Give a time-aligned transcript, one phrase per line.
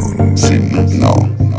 [0.00, 1.49] Stay tuned.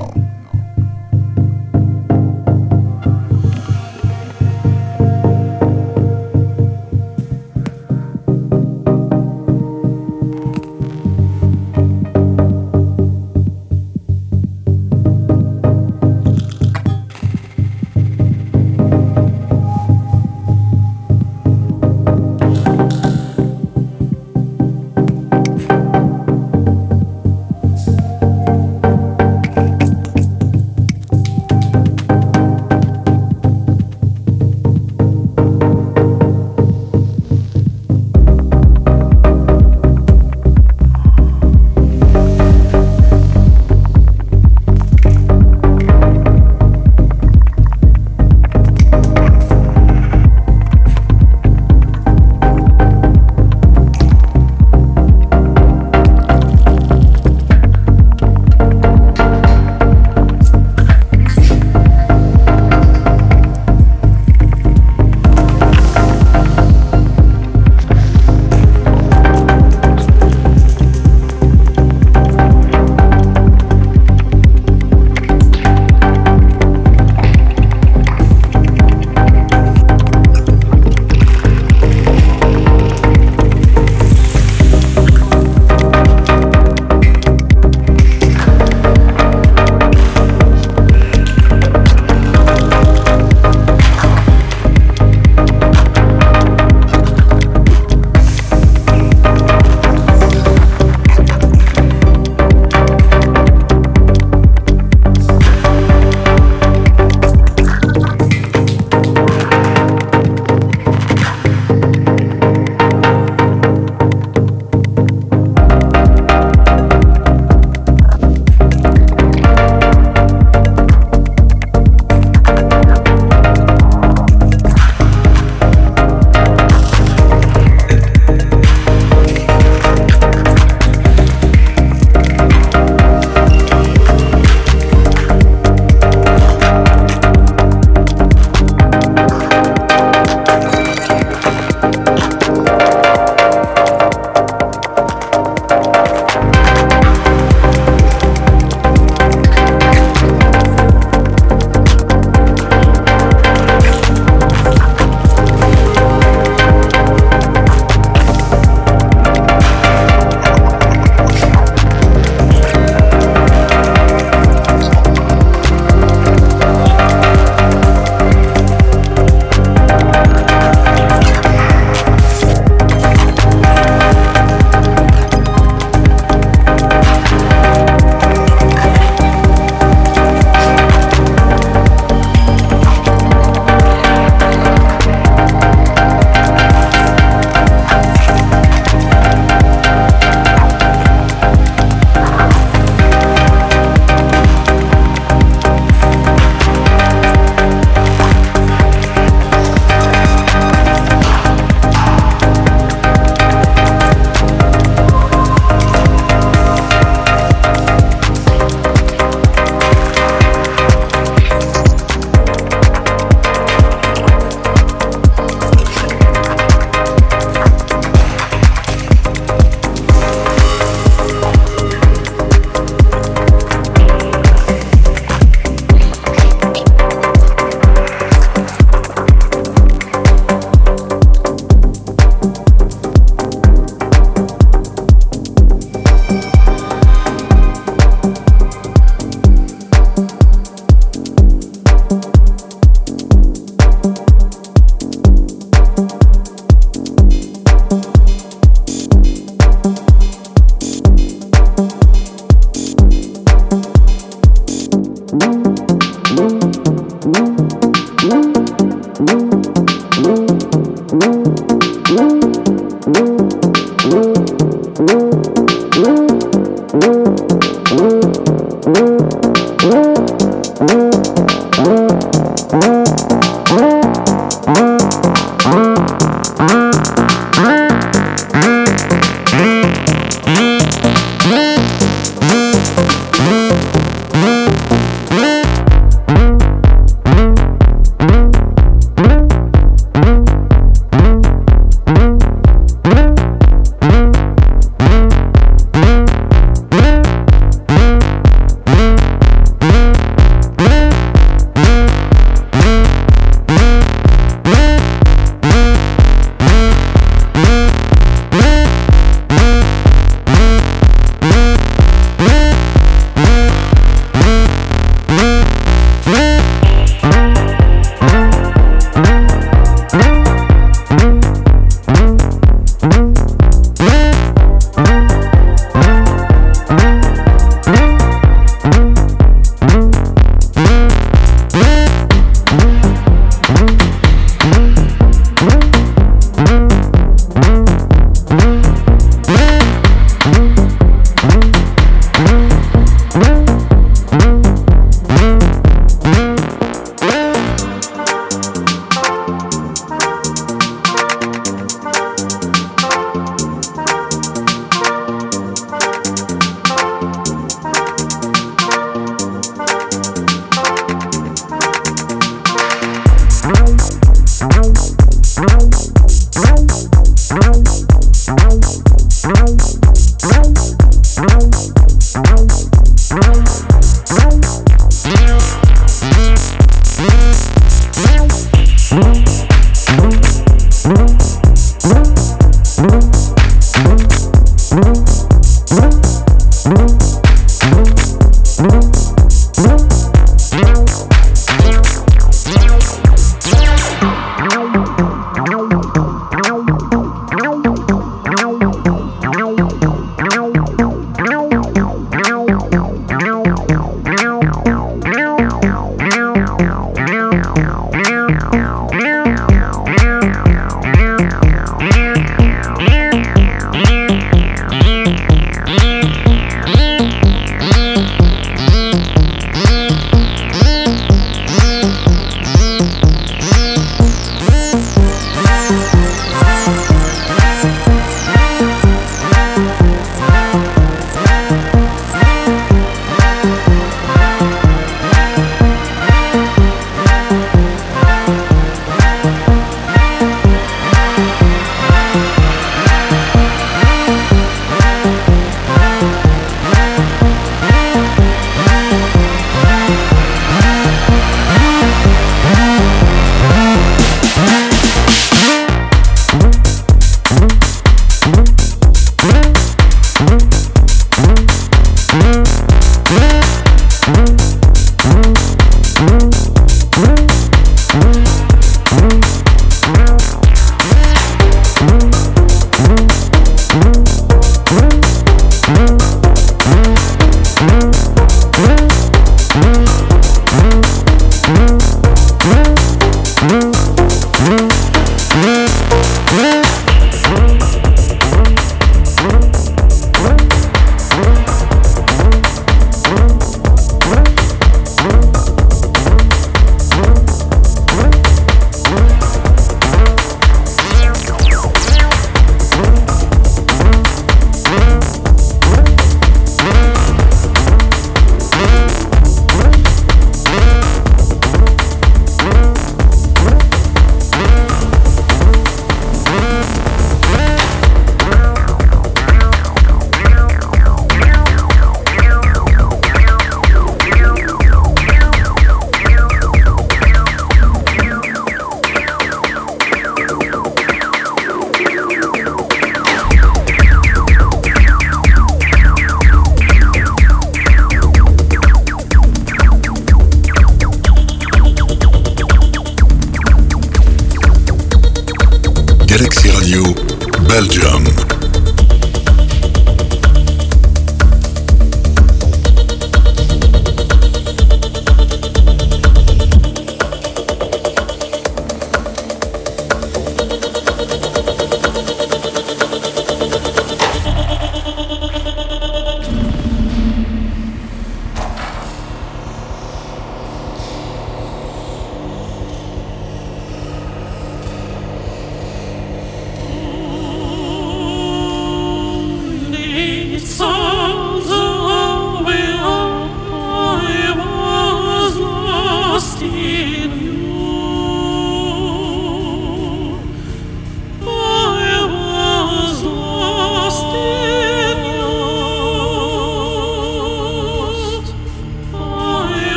[547.69, 548.50] Belgium.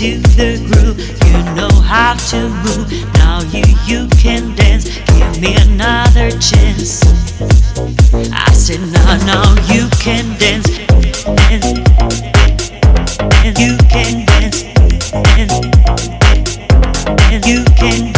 [0.00, 0.98] into the groove.
[1.26, 2.86] You know how to move.
[3.14, 4.84] Now you you can dance.
[5.06, 7.02] Give me another chance.
[8.32, 10.68] I said now, now you can dance
[11.48, 11.66] dance
[13.44, 14.62] and you can dance
[15.12, 15.58] dance
[17.32, 18.12] and you can.
[18.12, 18.17] Dance.